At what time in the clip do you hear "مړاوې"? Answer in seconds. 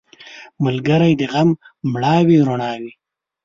1.91-2.37